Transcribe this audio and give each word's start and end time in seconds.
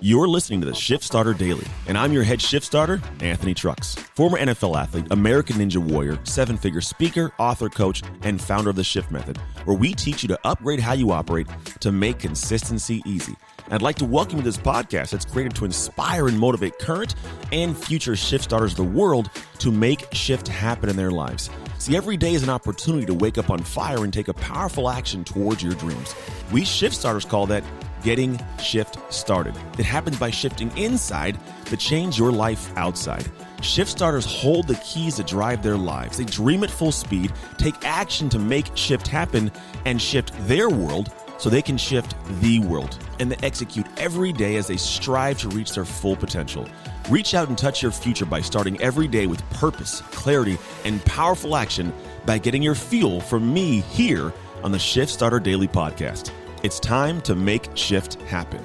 You're 0.00 0.28
listening 0.28 0.60
to 0.60 0.66
the 0.66 0.74
Shift 0.74 1.02
Starter 1.02 1.34
Daily, 1.34 1.66
and 1.88 1.98
I'm 1.98 2.12
your 2.12 2.22
head 2.22 2.40
shift 2.40 2.64
starter, 2.64 3.02
Anthony 3.20 3.52
Trucks, 3.52 3.96
former 3.96 4.38
NFL 4.38 4.80
athlete, 4.80 5.06
American 5.10 5.56
Ninja 5.56 5.78
Warrior, 5.78 6.20
seven 6.22 6.56
figure 6.56 6.80
speaker, 6.80 7.32
author, 7.38 7.68
coach, 7.68 8.02
and 8.22 8.40
founder 8.40 8.70
of 8.70 8.76
the 8.76 8.84
Shift 8.84 9.10
Method, 9.10 9.38
where 9.64 9.76
we 9.76 9.94
teach 9.94 10.22
you 10.22 10.28
to 10.28 10.38
upgrade 10.44 10.78
how 10.78 10.92
you 10.92 11.10
operate 11.10 11.48
to 11.80 11.90
make 11.90 12.20
consistency 12.20 13.02
easy. 13.06 13.34
I'd 13.70 13.82
like 13.82 13.96
to 13.96 14.04
welcome 14.04 14.36
you 14.36 14.42
to 14.42 14.48
this 14.48 14.56
podcast 14.56 15.10
that's 15.10 15.24
created 15.24 15.54
to 15.56 15.64
inspire 15.64 16.28
and 16.28 16.38
motivate 16.38 16.78
current 16.78 17.16
and 17.50 17.76
future 17.76 18.14
shift 18.14 18.44
starters 18.44 18.72
of 18.72 18.78
the 18.78 18.84
world 18.84 19.30
to 19.58 19.72
make 19.72 20.06
shift 20.14 20.46
happen 20.46 20.88
in 20.88 20.96
their 20.96 21.10
lives. 21.10 21.50
See, 21.78 21.96
every 21.96 22.16
day 22.16 22.34
is 22.34 22.42
an 22.42 22.50
opportunity 22.50 23.04
to 23.06 23.14
wake 23.14 23.36
up 23.36 23.50
on 23.50 23.58
fire 23.58 24.04
and 24.04 24.12
take 24.12 24.28
a 24.28 24.34
powerful 24.34 24.88
action 24.88 25.24
towards 25.24 25.62
your 25.62 25.74
dreams. 25.74 26.14
We 26.52 26.64
shift 26.64 26.96
starters 26.96 27.24
call 27.24 27.46
that 27.48 27.62
getting 28.02 28.40
shift 28.60 28.98
started. 29.12 29.54
It 29.78 29.84
happens 29.84 30.18
by 30.18 30.30
shifting 30.30 30.76
inside 30.76 31.38
to 31.66 31.76
change 31.76 32.18
your 32.18 32.32
life 32.32 32.70
outside. 32.76 33.30
Shift 33.60 33.90
starters 33.90 34.24
hold 34.24 34.68
the 34.68 34.76
keys 34.76 35.16
to 35.16 35.24
drive 35.24 35.62
their 35.62 35.76
lives. 35.76 36.18
They 36.18 36.24
dream 36.24 36.62
at 36.62 36.70
full 36.70 36.92
speed, 36.92 37.32
take 37.56 37.74
action 37.84 38.28
to 38.30 38.38
make 38.38 38.76
shift 38.76 39.08
happen, 39.08 39.50
and 39.84 40.00
shift 40.00 40.32
their 40.46 40.68
world 40.68 41.12
so 41.38 41.48
they 41.48 41.62
can 41.62 41.76
shift 41.76 42.14
the 42.40 42.60
world. 42.60 42.98
And 43.18 43.30
they 43.30 43.46
execute 43.46 43.86
every 43.96 44.32
day 44.32 44.56
as 44.56 44.66
they 44.66 44.76
strive 44.76 45.38
to 45.38 45.48
reach 45.48 45.72
their 45.72 45.84
full 45.84 46.16
potential. 46.16 46.68
Reach 47.10 47.34
out 47.34 47.48
and 47.48 47.56
touch 47.56 47.82
your 47.82 47.92
future 47.92 48.26
by 48.26 48.40
starting 48.40 48.80
every 48.80 49.08
day 49.08 49.26
with 49.26 49.48
purpose, 49.50 50.02
clarity, 50.10 50.58
and 50.84 51.04
powerful 51.04 51.56
action 51.56 51.92
by 52.26 52.38
getting 52.38 52.62
your 52.62 52.74
fuel 52.74 53.20
from 53.20 53.52
me 53.52 53.80
here 53.80 54.32
on 54.62 54.72
the 54.72 54.78
Shift 54.78 55.10
Starter 55.10 55.40
Daily 55.40 55.68
Podcast. 55.68 56.30
It's 56.60 56.80
time 56.80 57.20
to 57.22 57.36
make 57.36 57.68
shift 57.76 58.20
happen. 58.22 58.62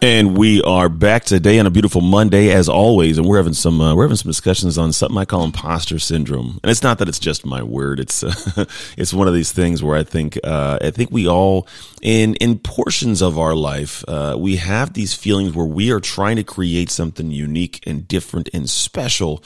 And 0.00 0.36
we 0.36 0.62
are 0.62 0.88
back 0.88 1.24
today 1.24 1.58
on 1.58 1.66
a 1.66 1.70
beautiful 1.70 2.00
Monday, 2.00 2.52
as 2.52 2.68
always, 2.68 3.18
and 3.18 3.26
we're 3.26 3.38
having 3.38 3.54
some 3.54 3.80
uh, 3.80 3.92
we're 3.92 4.04
having 4.04 4.16
some 4.16 4.30
discussions 4.30 4.78
on 4.78 4.92
something 4.92 5.18
I 5.18 5.24
call 5.24 5.42
imposter 5.42 5.98
syndrome. 5.98 6.60
And 6.62 6.70
it's 6.70 6.84
not 6.84 6.98
that 6.98 7.08
it's 7.08 7.18
just 7.18 7.44
my 7.44 7.60
word; 7.64 7.98
it's 7.98 8.22
uh, 8.22 8.66
it's 8.96 9.12
one 9.12 9.26
of 9.26 9.34
these 9.34 9.50
things 9.50 9.82
where 9.82 9.96
I 9.96 10.04
think 10.04 10.38
uh, 10.44 10.78
I 10.80 10.92
think 10.92 11.10
we 11.10 11.26
all 11.26 11.66
in 12.02 12.36
in 12.36 12.60
portions 12.60 13.20
of 13.20 13.36
our 13.36 13.56
life 13.56 14.04
uh, 14.06 14.36
we 14.38 14.56
have 14.56 14.92
these 14.92 15.12
feelings 15.12 15.56
where 15.56 15.66
we 15.66 15.90
are 15.90 16.00
trying 16.00 16.36
to 16.36 16.44
create 16.44 16.90
something 16.90 17.32
unique 17.32 17.82
and 17.84 18.06
different 18.06 18.48
and 18.52 18.70
special, 18.70 19.42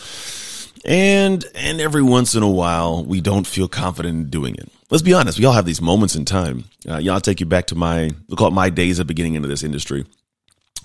and 0.84 1.42
and 1.54 1.80
every 1.80 2.02
once 2.02 2.34
in 2.34 2.42
a 2.42 2.50
while 2.50 3.02
we 3.02 3.22
don't 3.22 3.46
feel 3.46 3.68
confident 3.68 4.14
in 4.14 4.28
doing 4.28 4.56
it 4.56 4.70
let's 4.90 5.02
be 5.02 5.14
honest, 5.14 5.38
we 5.38 5.44
all 5.44 5.52
have 5.52 5.64
these 5.64 5.80
moments 5.80 6.16
in 6.16 6.24
time. 6.24 6.64
Uh, 6.88 6.98
you 6.98 7.06
know, 7.06 7.14
I'll 7.14 7.20
take 7.20 7.40
you 7.40 7.46
back 7.46 7.66
to 7.68 7.74
my, 7.74 8.10
we'll 8.28 8.36
call 8.36 8.48
it 8.48 8.52
my 8.52 8.70
days 8.70 8.98
of 8.98 9.06
beginning 9.06 9.34
into 9.34 9.48
this 9.48 9.62
industry. 9.62 10.04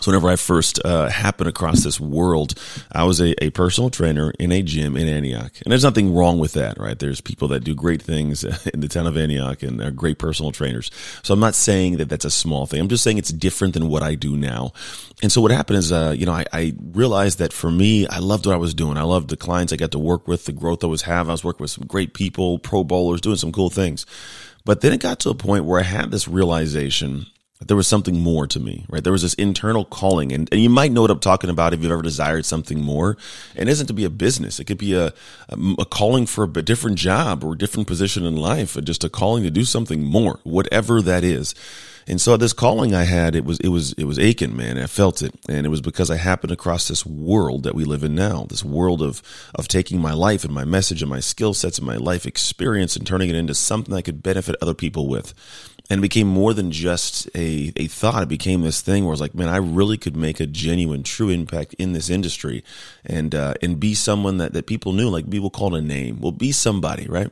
So 0.01 0.11
whenever 0.11 0.29
I 0.29 0.35
first 0.35 0.79
uh, 0.85 1.09
happened 1.09 1.49
across 1.49 1.83
this 1.83 1.99
world, 1.99 2.53
I 2.91 3.05
was 3.05 3.21
a, 3.21 3.43
a 3.43 3.49
personal 3.51 3.89
trainer 3.89 4.31
in 4.38 4.51
a 4.51 4.61
gym 4.61 4.97
in 4.97 5.07
Antioch, 5.07 5.53
and 5.63 5.71
there's 5.71 5.83
nothing 5.83 6.13
wrong 6.13 6.38
with 6.38 6.53
that, 6.53 6.77
right? 6.77 6.97
There's 6.99 7.21
people 7.21 7.47
that 7.49 7.63
do 7.63 7.73
great 7.73 8.01
things 8.01 8.43
in 8.73 8.81
the 8.81 8.88
town 8.88 9.07
of 9.07 9.17
Antioch 9.17 9.63
and 9.63 9.81
are 9.81 9.91
great 9.91 10.19
personal 10.19 10.51
trainers. 10.51 10.91
So 11.23 11.33
I'm 11.33 11.39
not 11.39 11.55
saying 11.55 11.97
that 11.97 12.09
that's 12.09 12.25
a 12.25 12.31
small 12.31 12.66
thing. 12.66 12.81
I'm 12.81 12.89
just 12.89 13.03
saying 13.03 13.17
it's 13.17 13.31
different 13.31 13.73
than 13.73 13.88
what 13.89 14.03
I 14.03 14.16
do 14.16 14.35
now. 14.35 14.73
And 15.23 15.31
so 15.31 15.41
what 15.41 15.51
happened 15.51 15.79
is, 15.79 15.91
uh, 15.91 16.13
you 16.16 16.25
know, 16.25 16.33
I, 16.33 16.45
I 16.51 16.73
realized 16.91 17.39
that 17.39 17.53
for 17.53 17.71
me, 17.71 18.05
I 18.07 18.19
loved 18.19 18.45
what 18.45 18.53
I 18.53 18.59
was 18.59 18.73
doing. 18.73 18.97
I 18.97 19.03
loved 19.03 19.29
the 19.29 19.38
clients 19.38 19.71
I 19.71 19.77
got 19.77 19.91
to 19.91 19.99
work 19.99 20.27
with, 20.27 20.45
the 20.45 20.51
growth 20.51 20.83
I 20.83 20.88
was 20.88 21.03
having. 21.03 21.29
I 21.29 21.33
was 21.33 21.43
working 21.43 21.63
with 21.63 21.71
some 21.71 21.88
great 21.88 22.13
people, 22.13 22.59
pro 22.59 22.83
bowlers, 22.83 23.21
doing 23.21 23.38
some 23.38 23.51
cool 23.51 23.69
things. 23.69 24.05
But 24.66 24.81
then 24.81 24.93
it 24.93 24.99
got 24.99 25.19
to 25.21 25.29
a 25.29 25.35
point 25.35 25.66
where 25.66 25.79
I 25.79 25.83
had 25.83 26.11
this 26.11 26.27
realization 26.27 27.27
there 27.61 27.78
was 27.78 27.88
something 27.88 28.20
more 28.20 28.48
to 28.48 28.59
me, 28.59 28.86
right? 28.89 29.03
There 29.03 29.14
was 29.14 29.22
this 29.22 29.34
internal 29.36 29.86
calling, 29.86 30.34
and, 30.34 30.50
and 30.52 30.61
you 30.61 30.70
might 30.70 30.92
know 30.92 31.02
what 31.02 31.11
I'm 31.11 31.20
talking 31.20 31.50
about 31.50 31.73
if 31.73 31.81
you've 31.81 31.92
ever 31.92 32.02
desired 32.02 32.45
something 32.45 32.81
more. 32.81 33.16
And 33.56 33.70
it 33.70 33.72
isn't 33.72 33.88
to 33.88 33.94
be 33.94 34.03
a 34.03 34.09
business; 34.09 34.59
it 34.59 34.66
could 34.66 34.78
be 34.78 34.94
a, 34.94 35.07
a, 35.50 35.57
a 35.79 35.85
calling 35.85 36.25
for 36.25 36.44
a 36.44 36.62
different 36.62 36.97
job 36.97 37.44
or 37.44 37.53
a 37.53 37.57
different 37.57 37.88
position 37.88 38.25
in 38.25 38.35
life, 38.35 38.75
or 38.75 38.81
just 38.81 39.06
a 39.06 39.09
calling 39.09 39.44
to 39.44 39.50
do 39.50 39.63
something 39.63 40.03
more, 40.03 40.40
whatever 40.44 41.02
that 41.02 41.24
is. 41.24 41.56
And 42.07 42.22
so 42.22 42.38
this 42.38 42.53
calling 42.53 42.94
I 42.94 43.03
had, 43.03 43.35
it 43.35 43.46
was 43.46 43.59
it 43.62 43.69
was 43.69 43.94
it 43.94 44.03
was 44.03 44.19
aching, 44.19 44.56
man. 44.56 44.78
I 44.78 44.85
felt 44.85 45.22
it, 45.22 45.34
and 45.47 45.66
it 45.66 45.69
was 45.69 45.81
because 45.81 46.12
I 46.12 46.18
happened 46.18 46.52
across 46.52 46.88
this 46.88 47.06
world 47.06 47.63
that 47.63 47.74
we 47.74 47.84
live 47.84 48.03
in 48.03 48.13
now, 48.13 48.46
this 48.47 48.63
world 48.63 49.02
of 49.02 49.24
of 49.56 49.68
taking 49.68 50.00
my 50.00 50.13
life 50.13 50.44
and 50.44 50.53
my 50.53 50.66
message 50.66 51.02
and 51.02 51.09
my 51.09 51.22
skill 51.22 51.53
sets 51.53 51.79
and 51.79 51.88
my 51.88 51.97
life 51.97 52.25
experience 52.25 52.96
and 52.96 53.08
turning 53.08 53.29
it 53.29 53.35
into 53.35 53.56
something 53.56 53.94
I 53.94 54.02
could 54.02 54.22
benefit 54.22 54.56
other 54.62 54.75
people 54.75 55.08
with 55.08 55.34
and 55.90 56.00
it 56.00 56.01
became 56.01 56.28
more 56.28 56.53
than 56.53 56.72
just 56.72 57.28
a, 57.35 57.72
a 57.75 57.88
thought. 57.88 58.23
It 58.23 58.29
became 58.29 58.62
this 58.62 58.81
thing 58.81 59.03
where 59.03 59.12
I 59.12 59.12
was 59.12 59.22
like, 59.22 59.35
man, 59.35 59.50
I 59.50 59.57
really 59.57 59.97
could 59.97 60.16
make 60.16 60.40
a 60.40 60.47
genuine, 60.47 61.03
true 61.03 61.29
impact 61.29 61.75
in 61.75 61.94
this 61.94 62.09
industry 62.09 62.63
and, 63.06 63.35
uh, 63.35 63.53
and 63.62 63.79
be 63.79 63.94
someone 63.94 64.38
that, 64.38 64.53
that 64.53 64.66
people 64.66 64.94
knew, 64.94 65.09
like 65.09 65.29
people 65.29 65.50
called 65.50 65.75
a 65.75 65.81
name. 65.81 66.19
Well, 66.22 66.31
be 66.31 66.51
somebody, 66.51 67.07
right? 67.07 67.31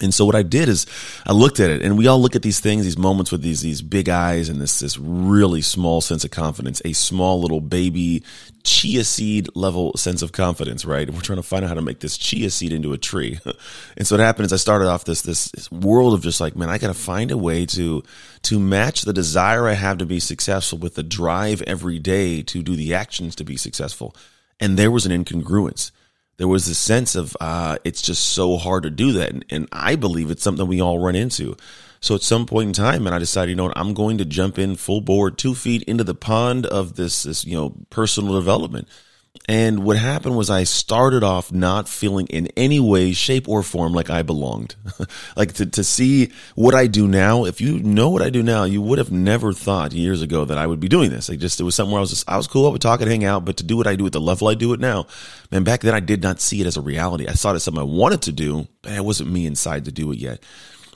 And 0.00 0.14
so 0.14 0.24
what 0.24 0.34
I 0.34 0.42
did 0.42 0.68
is 0.68 0.86
I 1.26 1.32
looked 1.32 1.60
at 1.60 1.70
it 1.70 1.82
and 1.82 1.98
we 1.98 2.06
all 2.06 2.20
look 2.20 2.36
at 2.36 2.42
these 2.42 2.60
things, 2.60 2.84
these 2.84 2.98
moments 2.98 3.32
with 3.32 3.42
these, 3.42 3.60
these 3.60 3.82
big 3.82 4.08
eyes 4.08 4.48
and 4.48 4.60
this, 4.60 4.80
this 4.80 4.98
really 4.98 5.62
small 5.62 6.00
sense 6.00 6.24
of 6.24 6.30
confidence, 6.30 6.80
a 6.84 6.92
small 6.92 7.40
little 7.40 7.60
baby 7.60 8.22
chia 8.64 9.02
seed 9.04 9.48
level 9.54 9.96
sense 9.96 10.22
of 10.22 10.32
confidence, 10.32 10.84
right? 10.84 11.08
And 11.08 11.16
we're 11.16 11.22
trying 11.22 11.38
to 11.38 11.42
find 11.42 11.64
out 11.64 11.68
how 11.68 11.74
to 11.74 11.82
make 11.82 12.00
this 12.00 12.18
chia 12.18 12.50
seed 12.50 12.72
into 12.72 12.92
a 12.92 12.98
tree. 12.98 13.38
and 13.96 14.06
so 14.06 14.16
what 14.16 14.24
happened 14.24 14.46
is 14.46 14.52
I 14.52 14.56
started 14.56 14.88
off 14.88 15.04
this, 15.04 15.22
this, 15.22 15.50
this 15.50 15.70
world 15.70 16.14
of 16.14 16.22
just 16.22 16.40
like, 16.40 16.56
man, 16.56 16.68
I 16.68 16.78
got 16.78 16.88
to 16.88 16.94
find 16.94 17.30
a 17.30 17.38
way 17.38 17.66
to, 17.66 18.02
to 18.42 18.58
match 18.58 19.02
the 19.02 19.12
desire 19.12 19.66
I 19.66 19.74
have 19.74 19.98
to 19.98 20.06
be 20.06 20.20
successful 20.20 20.78
with 20.78 20.94
the 20.94 21.02
drive 21.02 21.62
every 21.62 21.98
day 21.98 22.42
to 22.42 22.62
do 22.62 22.76
the 22.76 22.94
actions 22.94 23.34
to 23.36 23.44
be 23.44 23.56
successful. 23.56 24.14
And 24.60 24.78
there 24.78 24.90
was 24.90 25.06
an 25.06 25.24
incongruence 25.24 25.90
there 26.38 26.48
was 26.48 26.66
a 26.68 26.74
sense 26.74 27.14
of 27.14 27.36
uh, 27.40 27.76
it's 27.84 28.00
just 28.00 28.30
so 28.30 28.56
hard 28.56 28.84
to 28.84 28.90
do 28.90 29.12
that, 29.12 29.30
and, 29.30 29.44
and, 29.50 29.68
I 29.72 29.96
believe 29.96 30.30
it's 30.30 30.42
something 30.42 30.66
we 30.66 30.80
all 30.80 30.98
run 30.98 31.14
into. 31.14 31.56
So 32.00 32.14
at 32.14 32.22
some 32.22 32.46
point 32.46 32.68
in 32.68 32.72
time, 32.72 33.06
and 33.06 33.14
I 33.14 33.18
decided, 33.18 33.50
you 33.50 33.56
know, 33.56 33.64
what, 33.64 33.76
I'm 33.76 33.92
going 33.92 34.18
to 34.18 34.24
jump 34.24 34.56
in 34.56 34.76
full 34.76 35.00
board, 35.00 35.36
two 35.36 35.54
feet 35.54 35.82
into 35.82 36.04
the 36.04 36.14
pond 36.14 36.64
of 36.64 36.94
this, 36.94 37.24
this, 37.24 37.44
you 37.44 37.56
know, 37.56 37.74
personal 37.90 38.34
development. 38.34 38.86
And 39.46 39.84
what 39.84 39.96
happened 39.96 40.36
was 40.36 40.50
I 40.50 40.64
started 40.64 41.24
off 41.24 41.50
not 41.50 41.88
feeling 41.88 42.26
in 42.26 42.48
any 42.48 42.80
way, 42.80 43.12
shape, 43.12 43.48
or 43.48 43.62
form 43.62 43.94
like 43.94 44.10
I 44.10 44.22
belonged. 44.22 44.76
like 45.36 45.54
to, 45.54 45.66
to 45.66 45.84
see 45.84 46.32
what 46.54 46.74
I 46.74 46.86
do 46.86 47.08
now, 47.08 47.44
if 47.46 47.60
you 47.60 47.78
know 47.78 48.10
what 48.10 48.20
I 48.20 48.28
do 48.28 48.42
now, 48.42 48.64
you 48.64 48.82
would 48.82 48.98
have 48.98 49.10
never 49.10 49.54
thought 49.54 49.92
years 49.92 50.20
ago 50.20 50.44
that 50.44 50.58
I 50.58 50.66
would 50.66 50.80
be 50.80 50.88
doing 50.88 51.10
this. 51.10 51.30
Like 51.30 51.38
just, 51.38 51.60
it 51.60 51.64
was 51.64 51.74
something 51.74 51.96
I 51.96 52.00
was 52.00 52.10
just, 52.10 52.28
I 52.28 52.36
was 52.36 52.46
cool, 52.46 52.66
I 52.66 52.70
would 52.70 52.82
talk 52.82 53.00
and 53.00 53.10
hang 53.10 53.24
out, 53.24 53.46
but 53.46 53.56
to 53.58 53.64
do 53.64 53.76
what 53.76 53.86
I 53.86 53.96
do 53.96 54.06
at 54.06 54.12
the 54.12 54.20
level 54.20 54.48
I 54.48 54.54
do 54.54 54.74
it 54.74 54.80
now, 54.80 55.06
man, 55.50 55.64
back 55.64 55.80
then 55.80 55.94
I 55.94 56.00
did 56.00 56.22
not 56.22 56.40
see 56.40 56.60
it 56.60 56.66
as 56.66 56.76
a 56.76 56.82
reality. 56.82 57.26
I 57.26 57.32
saw 57.32 57.52
it 57.52 57.56
as 57.56 57.62
something 57.62 57.80
I 57.80 57.84
wanted 57.84 58.22
to 58.22 58.32
do, 58.32 58.68
but 58.82 58.92
it 58.92 59.04
wasn't 59.04 59.32
me 59.32 59.46
inside 59.46 59.86
to 59.86 59.92
do 59.92 60.12
it 60.12 60.18
yet. 60.18 60.42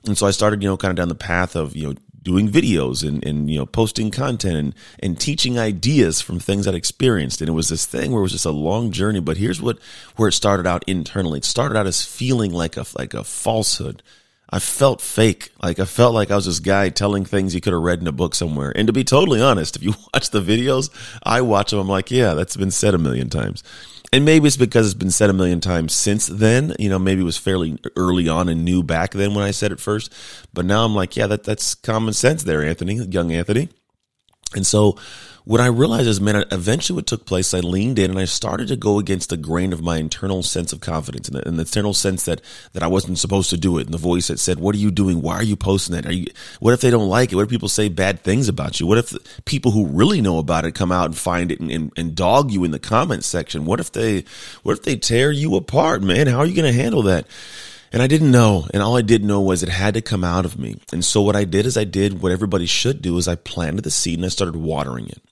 And 0.05 0.19
so 0.19 0.27
I 0.27 0.31
started, 0.31 0.63
you 0.63 0.69
know, 0.69 0.77
kind 0.77 0.91
of 0.91 0.97
down 0.97 1.09
the 1.09 1.15
path 1.15 1.57
of, 1.57 1.75
you 1.77 1.89
know, 1.89 1.95
doing 2.23 2.49
videos 2.49 3.07
and, 3.07 3.25
and 3.25 3.51
you 3.51 3.59
know 3.59 3.67
posting 3.67 4.11
content 4.11 4.57
and, 4.57 4.75
and 5.01 5.21
teaching 5.21 5.59
ideas 5.59 6.21
from 6.21 6.39
things 6.39 6.67
I'd 6.67 6.75
experienced. 6.75 7.41
And 7.41 7.49
it 7.49 7.53
was 7.53 7.69
this 7.69 7.87
thing 7.87 8.13
where 8.13 8.21
it 8.21 8.23
was 8.23 8.33
just 8.33 8.47
a 8.47 8.51
long 8.51 8.93
journey. 8.93 9.21
But 9.21 9.37
here's 9.37 9.61
what 9.61 9.79
where 10.17 10.29
it 10.29 10.33
started 10.33 10.67
out 10.67 10.85
internally. 10.87 11.39
It 11.39 11.45
started 11.45 11.77
out 11.77 11.87
as 11.87 12.05
feeling 12.05 12.53
like 12.53 12.77
a 12.77 12.85
like 12.97 13.15
a 13.15 13.25
falsehood. 13.25 14.03
I 14.55 14.59
felt 14.59 15.01
fake. 15.01 15.51
Like 15.63 15.79
I 15.79 15.87
felt 15.87 16.15
like 16.15 16.31
I 16.31 16.37
was 16.37 16.45
this 16.45 16.61
guy 16.61 16.91
telling 16.91 17.25
things 17.25 17.55
you 17.55 17.63
could 17.63 17.73
have 17.73 17.83
read 17.83 18.01
in 18.01 18.07
a 18.07 18.13
book 18.13 18.35
somewhere. 18.35 18.73
And 18.77 18.87
to 18.87 18.93
be 18.93 19.03
totally 19.03 19.41
honest, 19.41 19.77
if 19.77 19.83
you 19.83 19.95
watch 20.15 20.31
the 20.31 20.43
videos, 20.43 20.91
I 21.23 21.41
watch 21.41 21.71
them. 21.71 21.81
I'm 21.81 21.89
like, 21.89 22.11
yeah, 22.11 22.35
that's 22.35 22.57
been 22.57 22.71
said 22.71 22.95
a 22.95 22.99
million 22.99 23.31
times 23.31 23.63
and 24.13 24.25
maybe 24.25 24.47
it's 24.47 24.57
because 24.57 24.87
it's 24.87 24.95
been 24.95 25.11
said 25.11 25.31
a 25.31 25.33
million 25.33 25.61
times 25.61 25.95
since 25.95 26.27
then. 26.27 26.75
You 26.79 26.91
know, 26.91 26.99
maybe 26.99 27.23
it 27.23 27.25
was 27.25 27.39
fairly 27.39 27.79
early 27.97 28.29
on 28.29 28.49
and 28.49 28.65
new 28.65 28.83
back 28.83 29.13
then 29.13 29.35
when 29.35 29.45
I 29.45 29.53
said 29.53 29.73
it 29.73 29.81
first. 29.81 30.13
But 30.53 30.67
now 30.67 30.85
I'm 30.85 30.95
like, 30.95 31.17
yeah, 31.17 31.27
that 31.29 31.45
that's 31.45 31.75
common 31.75 32.13
sense 32.13 32.43
there, 32.45 32.63
Anthony, 32.63 32.97
young 33.07 33.33
Anthony. 33.33 33.71
And 34.55 34.67
so 34.67 34.99
what 35.45 35.61
I 35.61 35.67
realized 35.67 36.07
is, 36.07 36.21
man, 36.21 36.45
eventually 36.53 36.97
what 36.97 37.07
took 37.07 37.27
place, 37.27 37.53
I 37.53 37.59
leaned 37.61 37.99
in 37.99 38.11
and 38.11 38.19
I 38.19 38.27
started 38.27 38.69
to 38.69 38.77
go 38.77 39.01
against 39.01 39.29
the 39.29 39.37
grain 39.37 39.73
of 39.73 39.83
my 39.83 39.97
internal 39.97 40.43
sense 40.45 40.73
of 40.73 40.81
confidence 40.81 41.29
and 41.29 41.37
the, 41.37 41.49
and 41.49 41.59
the, 41.59 41.63
internal 41.63 41.95
sense 41.95 42.25
that, 42.27 42.41
that 42.75 42.83
I 42.85 42.87
wasn't 42.87 43.19
supposed 43.19 43.51
to 43.51 43.57
do 43.57 43.79
it. 43.79 43.87
And 43.87 43.95
the 43.95 43.99
voice 43.99 44.29
that 44.29 44.39
said, 44.39 44.61
what 44.61 44.75
are 44.77 44.79
you 44.79 44.93
doing? 44.93 45.21
Why 45.21 45.35
are 45.35 45.43
you 45.43 45.57
posting 45.57 45.97
that? 45.97 46.07
Are 46.07 46.13
you, 46.13 46.27
what 46.61 46.75
if 46.75 46.81
they 46.81 46.91
don't 46.91 47.09
like 47.09 47.33
it? 47.33 47.37
What 47.37 47.43
if 47.43 47.51
people 47.51 47.69
say 47.69 47.89
bad 47.89 48.21
things 48.21 48.49
about 48.49 48.79
you? 48.79 48.87
What 48.87 48.99
if 48.99 49.45
people 49.45 49.73
who 49.73 49.87
really 49.87 50.21
know 50.21 50.39
about 50.39 50.65
it 50.65 50.77
come 50.77 50.93
out 50.93 51.07
and 51.07 51.19
find 51.19 51.51
it 51.51 51.59
and, 51.59 51.71
and, 51.73 51.93
and 51.97 52.15
dog 52.15 52.53
you 52.53 52.63
in 52.63 52.71
the 52.71 52.79
comment 52.79 53.25
section? 53.25 53.65
What 53.65 53.81
if 53.81 53.91
they, 53.91 54.25
what 54.63 54.79
if 54.79 54.85
they 54.85 54.95
tear 54.95 55.33
you 55.33 55.57
apart, 55.57 56.03
man? 56.03 56.29
How 56.29 56.39
are 56.39 56.47
you 56.47 56.55
going 56.55 56.73
to 56.73 56.81
handle 56.81 57.03
that? 57.03 57.27
And 57.93 58.03
I 58.03 58.07
didn't 58.07 58.31
know. 58.31 58.67
And 58.73 58.83
all 58.83 58.97
I 58.97 59.03
did 59.03 59.23
know 59.23 59.43
was 59.43 59.63
it 59.63 59.69
had 59.69 59.95
to 59.95 60.01
come 60.01 60.25
out 60.25 60.47
of 60.47 60.59
me. 60.59 60.77
And 60.93 61.05
so 61.05 61.21
what 61.21 61.37
I 61.37 61.45
did 61.45 61.67
is 61.67 61.77
I 61.77 61.85
did 61.85 62.23
what 62.23 62.33
everybody 62.33 62.65
should 62.67 63.03
do 63.03 63.19
is 63.19 63.29
I 63.29 63.35
planted 63.35 63.83
the 63.83 63.91
seed 63.91 64.19
and 64.19 64.25
I 64.25 64.29
started 64.29 64.57
watering 64.57 65.09
it. 65.09 65.23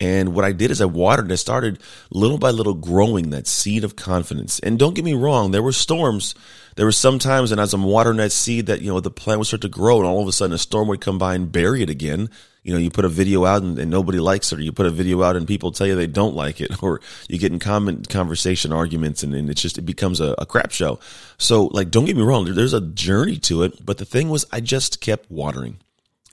And 0.00 0.34
what 0.34 0.44
I 0.44 0.52
did 0.52 0.70
is 0.70 0.80
I 0.80 0.86
watered. 0.86 1.30
I 1.30 1.34
started 1.34 1.78
little 2.10 2.38
by 2.38 2.50
little 2.50 2.74
growing 2.74 3.30
that 3.30 3.46
seed 3.46 3.84
of 3.84 3.96
confidence. 3.96 4.58
And 4.58 4.78
don't 4.78 4.94
get 4.94 5.04
me 5.04 5.14
wrong, 5.14 5.50
there 5.50 5.62
were 5.62 5.72
storms. 5.72 6.34
There 6.76 6.86
were 6.86 6.92
some 6.92 7.18
times, 7.18 7.52
and 7.52 7.60
as 7.60 7.74
I'm 7.74 7.84
watering 7.84 8.16
that 8.16 8.32
seed, 8.32 8.66
that 8.66 8.80
you 8.80 8.88
know 8.88 9.00
the 9.00 9.10
plant 9.10 9.38
would 9.38 9.46
start 9.46 9.60
to 9.62 9.68
grow, 9.68 9.98
and 9.98 10.06
all 10.06 10.22
of 10.22 10.28
a 10.28 10.32
sudden 10.32 10.54
a 10.54 10.58
storm 10.58 10.88
would 10.88 11.02
come 11.02 11.18
by 11.18 11.34
and 11.34 11.52
bury 11.52 11.82
it 11.82 11.90
again. 11.90 12.30
You 12.62 12.74
know, 12.74 12.78
you 12.78 12.90
put 12.90 13.06
a 13.06 13.08
video 13.08 13.46
out 13.46 13.62
and, 13.62 13.78
and 13.78 13.90
nobody 13.90 14.20
likes 14.20 14.52
it, 14.52 14.58
or 14.58 14.62
you 14.62 14.72
put 14.72 14.86
a 14.86 14.90
video 14.90 15.22
out 15.22 15.34
and 15.34 15.46
people 15.46 15.72
tell 15.72 15.86
you 15.86 15.96
they 15.96 16.06
don't 16.06 16.36
like 16.36 16.60
it, 16.60 16.82
or 16.82 17.00
you 17.28 17.38
get 17.38 17.52
in 17.52 17.58
comment 17.58 18.08
conversation 18.08 18.72
arguments, 18.72 19.22
and, 19.22 19.34
and 19.34 19.48
it's 19.48 19.62
just 19.62 19.78
it 19.78 19.82
becomes 19.82 20.20
a, 20.20 20.34
a 20.38 20.46
crap 20.46 20.70
show. 20.70 20.98
So, 21.38 21.64
like, 21.66 21.90
don't 21.90 22.04
get 22.04 22.16
me 22.16 22.22
wrong, 22.22 22.44
there's 22.44 22.74
a 22.74 22.80
journey 22.80 23.36
to 23.38 23.62
it, 23.62 23.84
but 23.84 23.98
the 23.98 24.04
thing 24.04 24.28
was, 24.28 24.44
I 24.52 24.60
just 24.60 25.00
kept 25.00 25.30
watering. 25.30 25.78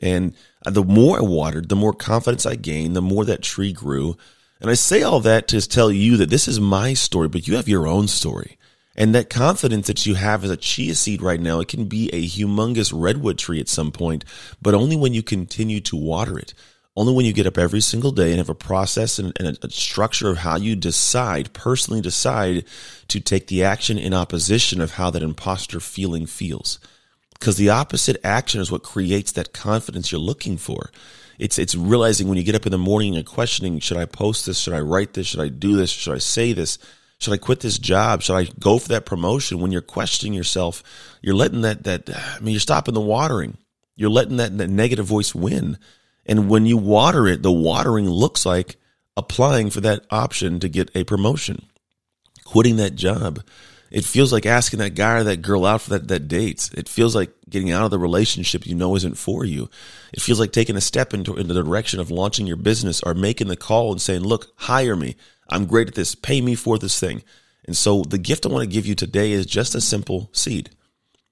And 0.01 0.33
the 0.63 0.83
more 0.83 1.17
I 1.17 1.21
watered, 1.21 1.69
the 1.69 1.75
more 1.75 1.93
confidence 1.93 2.45
I 2.45 2.55
gained, 2.55 2.95
the 2.95 3.01
more 3.01 3.25
that 3.25 3.41
tree 3.41 3.73
grew. 3.73 4.17
And 4.59 4.69
I 4.69 4.75
say 4.75 5.03
all 5.03 5.19
that 5.21 5.47
to 5.49 5.67
tell 5.67 5.91
you 5.91 6.17
that 6.17 6.29
this 6.29 6.47
is 6.47 6.59
my 6.59 6.93
story, 6.93 7.27
but 7.27 7.47
you 7.47 7.55
have 7.55 7.67
your 7.67 7.87
own 7.87 8.07
story. 8.07 8.56
And 8.97 9.13
that 9.13 9.29
confidence 9.29 9.87
that 9.87 10.05
you 10.05 10.15
have 10.15 10.43
as 10.43 10.49
a 10.49 10.57
chia 10.57 10.95
seed 10.95 11.21
right 11.21 11.39
now, 11.39 11.59
it 11.59 11.67
can 11.67 11.85
be 11.85 12.09
a 12.09 12.27
humongous 12.27 12.91
redwood 12.93 13.37
tree 13.37 13.59
at 13.59 13.69
some 13.69 13.91
point, 13.91 14.25
but 14.61 14.73
only 14.73 14.95
when 14.95 15.13
you 15.13 15.21
continue 15.21 15.79
to 15.81 15.95
water 15.95 16.39
it. 16.39 16.53
Only 16.95 17.13
when 17.13 17.25
you 17.25 17.33
get 17.33 17.45
up 17.45 17.59
every 17.59 17.81
single 17.81 18.11
day 18.11 18.31
and 18.31 18.39
have 18.39 18.49
a 18.49 18.55
process 18.55 19.19
and, 19.19 19.31
and 19.39 19.49
a, 19.49 19.67
a 19.67 19.69
structure 19.69 20.31
of 20.31 20.39
how 20.39 20.57
you 20.57 20.75
decide, 20.75 21.53
personally 21.53 22.01
decide 22.01 22.65
to 23.09 23.19
take 23.19 23.47
the 23.47 23.63
action 23.63 23.99
in 23.99 24.15
opposition 24.15 24.81
of 24.81 24.93
how 24.93 25.11
that 25.11 25.21
imposter 25.21 25.79
feeling 25.79 26.25
feels 26.25 26.79
because 27.39 27.57
the 27.57 27.69
opposite 27.69 28.17
action 28.23 28.61
is 28.61 28.71
what 28.71 28.83
creates 28.83 29.31
that 29.33 29.53
confidence 29.53 30.11
you're 30.11 30.19
looking 30.19 30.57
for. 30.57 30.89
It's 31.37 31.59
it's 31.59 31.75
realizing 31.75 32.27
when 32.27 32.37
you 32.37 32.43
get 32.43 32.55
up 32.55 32.65
in 32.65 32.71
the 32.71 32.77
morning 32.77 33.09
and 33.09 33.15
you're 33.15 33.33
questioning, 33.33 33.79
should 33.79 33.97
I 33.97 34.05
post 34.05 34.45
this? 34.45 34.57
Should 34.57 34.73
I 34.73 34.79
write 34.79 35.13
this? 35.13 35.27
Should 35.27 35.39
I 35.39 35.49
do 35.49 35.75
this? 35.75 35.91
Should 35.91 36.15
I 36.15 36.19
say 36.19 36.53
this? 36.53 36.79
Should 37.19 37.33
I 37.33 37.37
quit 37.37 37.61
this 37.61 37.79
job? 37.79 38.21
Should 38.21 38.35
I 38.35 38.47
go 38.59 38.77
for 38.77 38.89
that 38.89 39.05
promotion? 39.05 39.59
When 39.59 39.71
you're 39.71 39.81
questioning 39.81 40.33
yourself, 40.33 40.83
you're 41.21 41.35
letting 41.35 41.61
that 41.61 41.83
that 41.83 42.09
I 42.09 42.39
mean 42.39 42.53
you're 42.53 42.59
stopping 42.59 42.93
the 42.93 43.01
watering. 43.01 43.57
You're 43.95 44.11
letting 44.11 44.37
that, 44.37 44.55
that 44.57 44.69
negative 44.69 45.05
voice 45.05 45.33
win. 45.33 45.79
And 46.25 46.49
when 46.49 46.65
you 46.65 46.77
water 46.77 47.27
it, 47.27 47.41
the 47.41 47.51
watering 47.51 48.07
looks 48.07 48.45
like 48.45 48.75
applying 49.15 49.71
for 49.71 49.81
that 49.81 50.05
option 50.11 50.59
to 50.59 50.69
get 50.69 50.91
a 50.95 51.03
promotion, 51.03 51.65
quitting 52.45 52.75
that 52.77 52.95
job, 52.95 53.41
it 53.89 54.03
feels 54.03 54.33
like 54.33 54.45
asking 54.45 54.79
that 54.79 54.95
guy 54.95 55.19
or 55.19 55.23
that 55.23 55.41
girl 55.41 55.65
out 55.65 55.81
for 55.81 55.91
that, 55.91 56.07
that 56.09 56.27
date. 56.27 56.69
It 56.73 56.89
feels 56.89 57.15
like 57.15 57.31
getting 57.49 57.71
out 57.71 57.85
of 57.85 57.91
the 57.91 57.99
relationship 57.99 58.67
you 58.67 58.75
know 58.75 58.95
isn't 58.95 59.17
for 59.17 59.45
you. 59.45 59.69
It 60.13 60.21
feels 60.21 60.39
like 60.39 60.51
taking 60.51 60.75
a 60.75 60.81
step 60.81 61.13
into, 61.13 61.35
into 61.37 61.53
the 61.53 61.63
direction 61.63 61.99
of 61.99 62.11
launching 62.11 62.47
your 62.47 62.57
business 62.57 63.01
or 63.01 63.13
making 63.13 63.47
the 63.47 63.55
call 63.55 63.91
and 63.91 64.01
saying, 64.01 64.21
look, 64.21 64.51
hire 64.57 64.95
me. 64.95 65.15
I'm 65.49 65.65
great 65.65 65.87
at 65.87 65.95
this. 65.95 66.15
Pay 66.15 66.41
me 66.41 66.55
for 66.55 66.77
this 66.77 66.99
thing. 66.99 67.23
And 67.65 67.75
so 67.75 68.03
the 68.03 68.17
gift 68.17 68.45
I 68.45 68.49
want 68.49 68.63
to 68.63 68.73
give 68.73 68.85
you 68.85 68.95
today 68.95 69.31
is 69.31 69.45
just 69.45 69.75
a 69.75 69.81
simple 69.81 70.29
seed. 70.31 70.69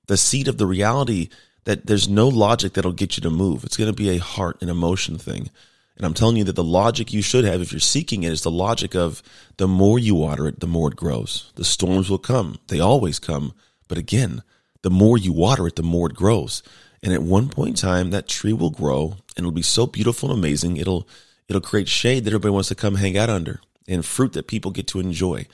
The 0.08 0.18
seed 0.18 0.48
of 0.48 0.58
the 0.58 0.68
reality 0.68 1.30
that 1.64 1.88
there's 1.88 2.08
no 2.08 2.28
logic 2.28 2.74
that'll 2.74 2.92
get 2.92 3.18
you 3.18 3.22
to 3.22 3.30
move. 3.30 3.64
It's 3.64 3.78
going 3.78 3.90
to 3.90 3.96
be 3.96 4.10
a 4.10 4.20
heart 4.20 4.58
and 4.62 4.70
emotion 4.70 5.18
thing. 5.18 5.50
And 5.98 6.06
I'm 6.06 6.14
telling 6.14 6.36
you 6.36 6.44
that 6.44 6.56
the 6.56 6.64
logic 6.64 7.14
you 7.14 7.22
should 7.22 7.46
have 7.46 7.62
if 7.62 7.72
you're 7.72 7.80
seeking 7.80 8.24
it 8.24 8.32
is 8.32 8.42
the 8.42 8.52
logic 8.52 8.96
of 8.96 9.24
the 9.58 9.68
more 9.68 9.98
you 9.98 10.14
water 10.14 10.48
it, 10.48 10.60
the 10.60 10.68
more 10.68 10.90
it 10.90 10.98
grows. 10.98 11.52
The 11.56 11.64
storms 11.64 12.10
will 12.10 12.18
come. 12.18 12.60
They 12.68 12.80
always 12.80 13.18
come. 13.18 13.54
But 13.88 13.98
again, 13.98 14.44
the 14.82 14.90
more 14.90 15.18
you 15.18 15.32
water 15.32 15.66
it, 15.68 15.78
the 15.78 15.84
more 15.84 16.10
it 16.10 16.16
grows. 16.16 16.62
And 17.02 17.14
at 17.14 17.24
one 17.24 17.48
point 17.48 17.70
in 17.70 17.76
time, 17.76 18.10
that 18.12 18.28
tree 18.28 18.54
will 18.54 18.72
grow 18.72 19.16
and 19.38 19.46
it'll 19.46 19.52
be 19.52 19.62
so 19.62 19.88
beautiful 19.88 20.30
and 20.30 20.38
amazing. 20.38 20.78
It'll, 20.78 21.08
it'll 21.48 21.62
create 21.62 21.88
shade 21.88 22.26
that 22.26 22.32
everybody 22.32 22.52
wants 22.52 22.70
to 22.70 22.76
come 22.76 22.96
hang 22.96 23.18
out 23.18 23.30
under 23.30 23.62
and 23.88 24.06
fruit 24.06 24.34
that 24.34 24.48
people 24.48 24.72
get 24.72 24.88
to 24.88 25.00
enjoy. 25.00 25.46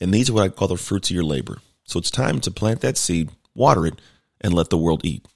And 0.00 0.12
these 0.12 0.28
are 0.28 0.34
what 0.34 0.44
I 0.44 0.48
call 0.48 0.68
the 0.68 0.76
fruits 0.76 1.10
of 1.10 1.14
your 1.14 1.24
labor. 1.24 1.58
So 1.84 1.98
it's 1.98 2.10
time 2.10 2.40
to 2.40 2.50
plant 2.50 2.80
that 2.80 2.96
seed, 2.96 3.30
water 3.54 3.86
it, 3.86 4.00
and 4.40 4.52
let 4.52 4.70
the 4.70 4.78
world 4.78 5.04
eat. 5.04 5.26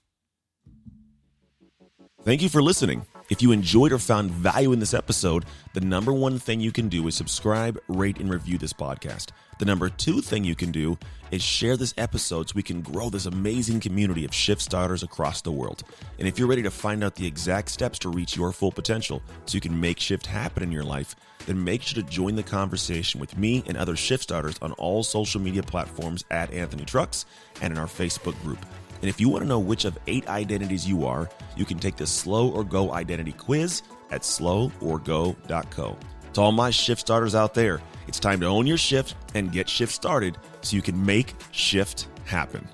Thank 2.24 2.42
you 2.42 2.48
for 2.48 2.62
listening. 2.62 3.06
If 3.30 3.40
you 3.40 3.52
enjoyed 3.52 3.92
or 3.92 3.98
found 4.00 4.32
value 4.32 4.72
in 4.72 4.80
this 4.80 4.92
episode, 4.92 5.44
the 5.72 5.80
number 5.80 6.12
one 6.12 6.40
thing 6.40 6.58
you 6.58 6.72
can 6.72 6.88
do 6.88 7.06
is 7.06 7.14
subscribe, 7.14 7.80
rate, 7.86 8.18
and 8.18 8.28
review 8.28 8.58
this 8.58 8.72
podcast. 8.72 9.28
The 9.60 9.64
number 9.64 9.88
two 9.88 10.20
thing 10.20 10.42
you 10.42 10.56
can 10.56 10.72
do 10.72 10.98
is 11.30 11.40
share 11.40 11.76
this 11.76 11.94
episode 11.96 12.48
so 12.48 12.54
we 12.56 12.64
can 12.64 12.80
grow 12.82 13.08
this 13.08 13.26
amazing 13.26 13.78
community 13.78 14.24
of 14.24 14.34
shift 14.34 14.60
starters 14.60 15.04
across 15.04 15.42
the 15.42 15.52
world. 15.52 15.84
And 16.18 16.26
if 16.26 16.40
you're 16.40 16.48
ready 16.48 16.64
to 16.64 16.72
find 16.72 17.04
out 17.04 17.14
the 17.14 17.26
exact 17.26 17.68
steps 17.68 18.00
to 18.00 18.08
reach 18.08 18.36
your 18.36 18.50
full 18.50 18.72
potential 18.72 19.22
so 19.46 19.54
you 19.54 19.60
can 19.60 19.80
make 19.80 20.00
shift 20.00 20.26
happen 20.26 20.64
in 20.64 20.72
your 20.72 20.82
life, 20.82 21.14
then 21.46 21.62
make 21.62 21.82
sure 21.82 22.02
to 22.02 22.10
join 22.10 22.34
the 22.34 22.42
conversation 22.42 23.20
with 23.20 23.38
me 23.38 23.62
and 23.68 23.76
other 23.76 23.94
shift 23.94 24.24
starters 24.24 24.58
on 24.60 24.72
all 24.72 25.04
social 25.04 25.40
media 25.40 25.62
platforms 25.62 26.24
at 26.32 26.52
Anthony 26.52 26.84
Trucks 26.84 27.26
and 27.62 27.72
in 27.72 27.78
our 27.78 27.86
Facebook 27.86 28.40
group. 28.42 28.66
And 29.00 29.08
if 29.08 29.20
you 29.20 29.28
want 29.28 29.42
to 29.42 29.48
know 29.48 29.58
which 29.58 29.84
of 29.84 29.98
eight 30.06 30.28
identities 30.28 30.86
you 30.86 31.06
are, 31.06 31.28
you 31.56 31.64
can 31.64 31.78
take 31.78 31.96
the 31.96 32.06
Slow 32.06 32.50
or 32.50 32.64
Go 32.64 32.92
identity 32.92 33.32
quiz 33.32 33.82
at 34.10 34.22
sloworgo.co. 34.22 35.96
To 36.32 36.40
all 36.40 36.52
my 36.52 36.70
shift 36.70 37.00
starters 37.00 37.34
out 37.34 37.54
there, 37.54 37.80
it's 38.06 38.20
time 38.20 38.40
to 38.40 38.46
own 38.46 38.66
your 38.66 38.76
shift 38.76 39.14
and 39.34 39.50
get 39.50 39.68
shift 39.68 39.92
started 39.92 40.38
so 40.62 40.76
you 40.76 40.82
can 40.82 41.04
make 41.04 41.34
shift 41.50 42.08
happen. 42.24 42.68